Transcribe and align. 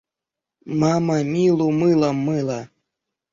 Мама 0.79 1.17
Милу 1.31 1.67
мылом 1.79 2.17
мыла. 2.25 2.61